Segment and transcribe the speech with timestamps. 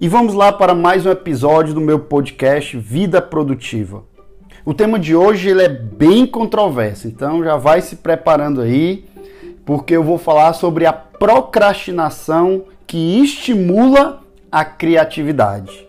[0.00, 4.04] E vamos lá para mais um episódio do meu podcast Vida Produtiva.
[4.64, 9.04] O tema de hoje ele é bem controverso, então já vai se preparando aí,
[9.66, 14.20] porque eu vou falar sobre a procrastinação que estimula
[14.52, 15.88] a criatividade.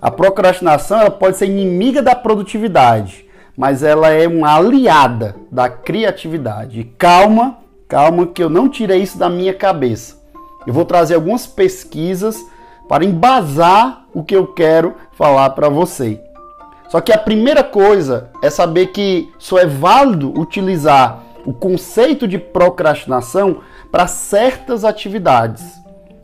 [0.00, 6.78] A procrastinação ela pode ser inimiga da produtividade, mas ela é uma aliada da criatividade.
[6.78, 10.22] E calma, calma que eu não tirei isso da minha cabeça.
[10.64, 12.36] Eu vou trazer algumas pesquisas
[12.92, 16.20] para embasar o que eu quero falar para você.
[16.90, 22.36] Só que a primeira coisa é saber que só é válido utilizar o conceito de
[22.36, 25.64] procrastinação para certas atividades.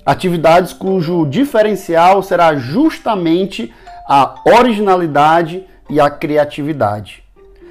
[0.04, 3.72] Atividades cujo diferencial será justamente
[4.06, 7.24] a originalidade e a criatividade.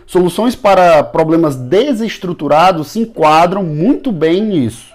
[0.07, 4.87] Soluções para problemas desestruturados se enquadram muito bem nisso.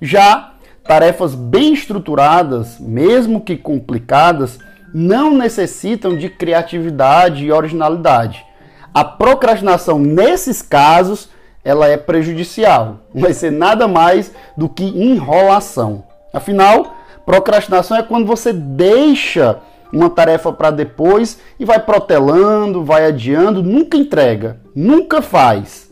[0.00, 0.51] Já
[0.84, 4.58] tarefas bem estruturadas, mesmo que complicadas,
[4.92, 8.44] não necessitam de criatividade e originalidade.
[8.92, 11.30] A procrastinação nesses casos,
[11.64, 13.00] ela é prejudicial.
[13.14, 16.04] Não vai ser nada mais do que enrolação.
[16.32, 19.60] Afinal, procrastinação é quando você deixa
[19.92, 25.90] uma tarefa para depois e vai protelando, vai adiando, nunca entrega, nunca faz.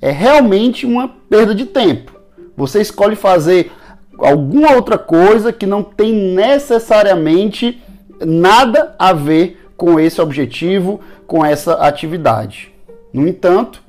[0.00, 2.12] É realmente uma perda de tempo.
[2.56, 3.72] Você escolhe fazer
[4.20, 7.82] alguma outra coisa que não tem necessariamente
[8.20, 12.72] nada a ver com esse objetivo, com essa atividade.
[13.12, 13.82] No entanto,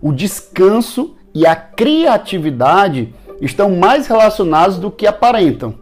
[0.00, 5.74] o descanso e a criatividade estão mais relacionados do que aparentam,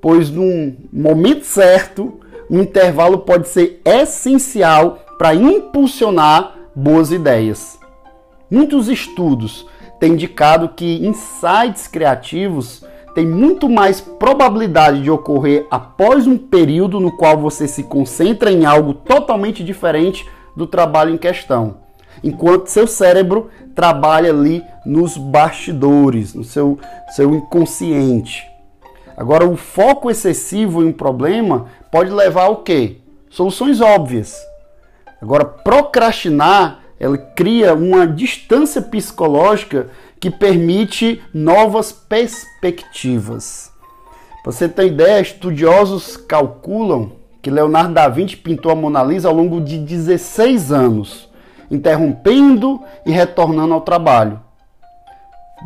[0.00, 7.78] pois num momento certo, um intervalo pode ser essencial para impulsionar boas ideias.
[8.50, 9.66] Muitos estudos
[10.00, 17.16] têm indicado que insights criativos tem muito mais probabilidade de ocorrer após um período no
[17.16, 20.26] qual você se concentra em algo totalmente diferente
[20.56, 21.78] do trabalho em questão,
[22.22, 26.78] enquanto seu cérebro trabalha ali nos bastidores, no seu,
[27.14, 28.46] seu inconsciente.
[29.16, 32.98] Agora, o foco excessivo em um problema pode levar ao quê?
[33.28, 34.36] Soluções óbvias.
[35.20, 39.88] Agora, procrastinar, ela cria uma distância psicológica
[40.20, 43.72] que permite novas perspectivas.
[44.44, 49.60] Você ter ideia, estudiosos calculam que Leonardo da Vinci pintou a Mona Lisa ao longo
[49.60, 51.28] de 16 anos,
[51.70, 54.40] interrompendo e retornando ao trabalho.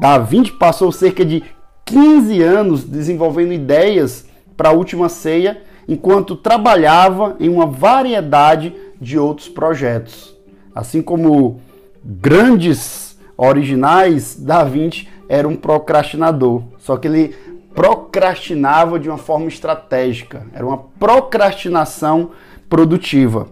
[0.01, 1.43] Da Vinci passou cerca de
[1.85, 4.27] 15 anos desenvolvendo ideias
[4.57, 10.35] para a última ceia, enquanto trabalhava em uma variedade de outros projetos.
[10.75, 11.61] Assim como
[12.05, 16.63] grandes originais, Da Vinci era um procrastinador.
[16.79, 17.35] Só que ele
[17.75, 20.47] procrastinava de uma forma estratégica.
[20.55, 22.31] Era uma procrastinação
[22.69, 23.49] produtiva.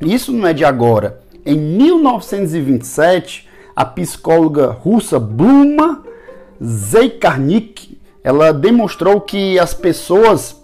[0.00, 1.20] Isso não é de agora.
[1.44, 6.04] Em 1927, a psicóloga russa Bluma
[6.62, 10.56] Zeikarnik, ela demonstrou que as pessoas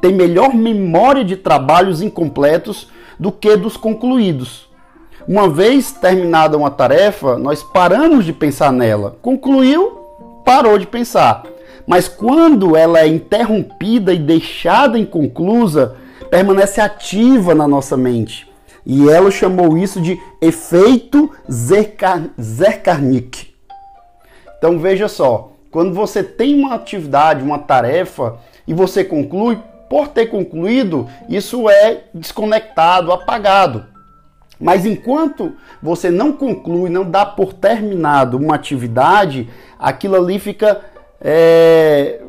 [0.00, 4.63] têm melhor memória de trabalhos incompletos do que dos concluídos.
[5.26, 9.16] Uma vez terminada uma tarefa, nós paramos de pensar nela.
[9.22, 9.92] Concluiu,
[10.44, 11.44] parou de pensar.
[11.86, 15.96] Mas quando ela é interrompida e deixada inconclusa,
[16.30, 18.46] permanece ativa na nossa mente.
[18.84, 23.54] E ela chamou isso de efeito Zerkarnik.
[24.58, 28.36] Então veja só, quando você tem uma atividade, uma tarefa
[28.68, 29.58] e você conclui,
[29.88, 33.93] por ter concluído, isso é desconectado, apagado.
[34.60, 39.48] Mas enquanto você não conclui, não dá por terminado uma atividade,
[39.78, 40.80] aquilo ali fica
[41.20, 42.20] é,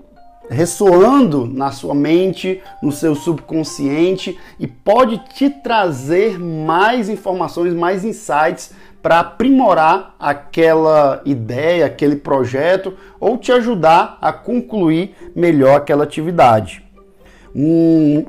[0.50, 8.74] ressoando na sua mente, no seu subconsciente e pode te trazer mais informações, mais insights
[9.02, 16.85] para aprimorar aquela ideia, aquele projeto ou te ajudar a concluir melhor aquela atividade.
[17.56, 18.26] Um,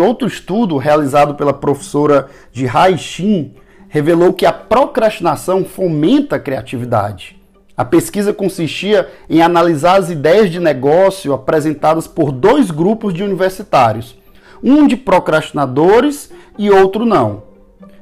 [0.00, 3.52] outro estudo realizado pela professora de Haixin
[3.88, 7.36] revelou que a procrastinação fomenta a criatividade.
[7.76, 14.16] A pesquisa consistia em analisar as ideias de negócio apresentadas por dois grupos de universitários,
[14.62, 17.42] um de procrastinadores e outro não.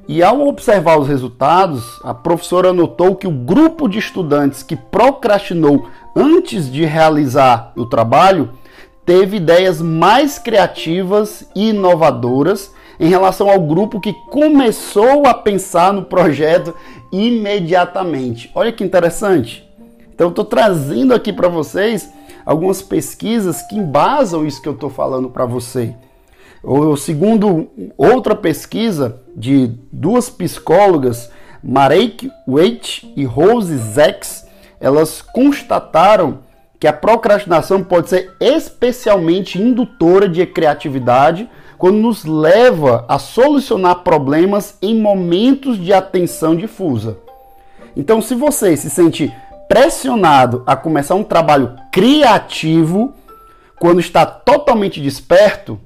[0.06, 5.88] E ao observar os resultados, a professora notou que o grupo de estudantes que procrastinou
[6.14, 8.50] antes de realizar o trabalho
[9.04, 16.04] teve ideias mais criativas e inovadoras em relação ao grupo que começou a pensar no
[16.04, 16.74] projeto
[17.10, 18.50] imediatamente.
[18.54, 19.68] Olha que interessante.
[20.14, 22.12] Então, estou trazendo aqui para vocês
[22.44, 25.94] algumas pesquisas que embasam isso que eu estou falando para você.
[26.62, 27.68] O segundo
[27.98, 31.28] outra pesquisa de duas psicólogas,
[31.62, 34.46] Marek Waite e Rose Zex,
[34.80, 36.38] elas constataram
[36.82, 41.48] que a procrastinação pode ser especialmente indutora de criatividade
[41.78, 47.18] quando nos leva a solucionar problemas em momentos de atenção difusa.
[47.96, 49.32] Então, se você se sente
[49.68, 53.14] pressionado a começar um trabalho criativo
[53.78, 55.78] quando está totalmente desperto,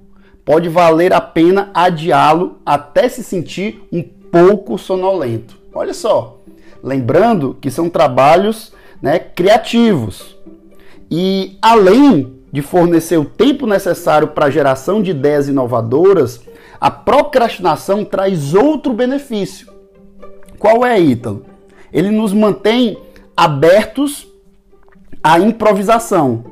[0.46, 5.58] pode valer a pena adiá-lo até se sentir um pouco sonolento.
[5.74, 6.38] Olha só,
[6.82, 8.72] lembrando que são trabalhos
[9.02, 10.34] né, criativos.
[11.10, 16.40] E além de fornecer o tempo necessário para a geração de ideias inovadoras,
[16.80, 19.68] a procrastinação traz outro benefício.
[20.58, 21.44] Qual é, Ítalo?
[21.92, 22.98] Ele nos mantém
[23.36, 24.26] abertos
[25.22, 26.44] à improvisação.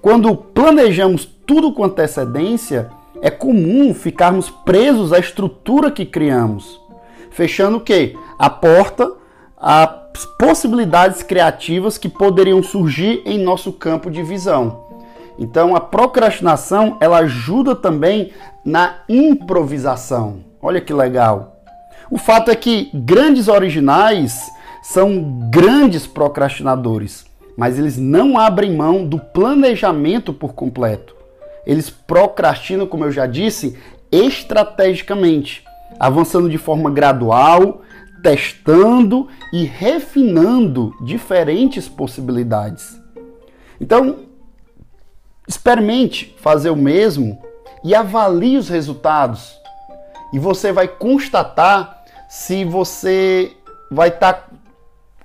[0.00, 2.90] Quando planejamos tudo com antecedência,
[3.20, 6.80] é comum ficarmos presos à estrutura que criamos,
[7.30, 8.16] fechando o quê?
[8.38, 9.10] A porta
[9.56, 14.84] às possibilidades criativas que poderiam surgir em nosso campo de visão.
[15.38, 18.32] Então, a procrastinação, ela ajuda também
[18.64, 20.38] na improvisação.
[20.62, 21.60] Olha que legal.
[22.10, 24.50] O fato é que grandes originais
[24.82, 27.26] são grandes procrastinadores,
[27.56, 31.14] mas eles não abrem mão do planejamento por completo.
[31.66, 33.76] Eles procrastinam, como eu já disse,
[34.10, 35.64] estrategicamente,
[35.98, 37.82] avançando de forma gradual,
[38.26, 43.00] testando e refinando diferentes possibilidades.
[43.80, 44.16] Então,
[45.46, 47.40] experimente fazer o mesmo
[47.84, 49.56] e avalie os resultados.
[50.32, 53.52] E você vai constatar se você
[53.92, 54.48] vai estar tá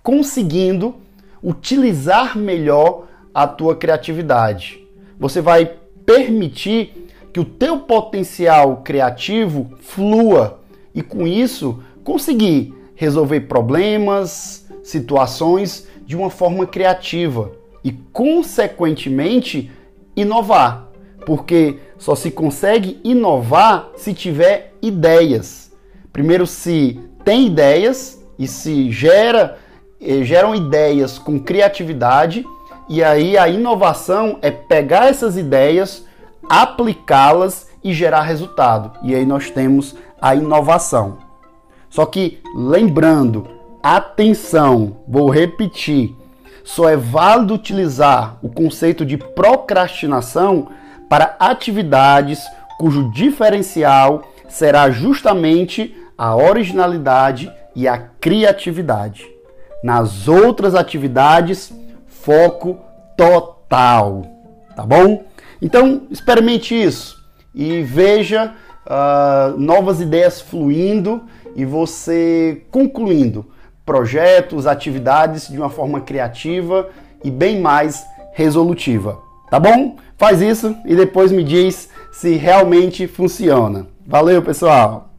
[0.03, 0.93] conseguindo
[1.41, 4.79] utilizar melhor a tua criatividade.
[5.19, 5.65] Você vai
[6.05, 10.59] permitir que o teu potencial criativo flua
[10.93, 17.51] e com isso conseguir resolver problemas, situações de uma forma criativa
[17.83, 19.71] e consequentemente
[20.15, 20.87] inovar,
[21.25, 25.71] porque só se consegue inovar se tiver ideias.
[26.13, 29.57] Primeiro se tem ideias e se gera
[29.99, 32.45] eh, geram ideias com criatividade
[32.87, 36.05] e aí a inovação é pegar essas ideias,
[36.47, 38.91] aplicá-las e gerar resultado.
[39.01, 41.30] E aí nós temos a inovação.
[41.91, 43.47] Só que lembrando,
[43.83, 46.15] atenção, vou repetir,
[46.63, 50.69] só é válido utilizar o conceito de procrastinação
[51.09, 52.39] para atividades
[52.79, 59.27] cujo diferencial será justamente a originalidade e a criatividade.
[59.83, 61.73] Nas outras atividades,
[62.07, 62.79] foco
[63.17, 64.23] total,
[64.75, 65.25] tá bom?
[65.61, 67.21] Então, experimente isso
[67.53, 68.53] e veja
[68.85, 71.23] uh, novas ideias fluindo
[71.55, 73.45] e você concluindo
[73.85, 76.89] projetos, atividades de uma forma criativa
[77.23, 78.03] e bem mais
[78.33, 79.19] resolutiva,
[79.49, 79.97] tá bom?
[80.17, 83.87] Faz isso e depois me diz se realmente funciona.
[84.05, 85.10] Valeu, pessoal!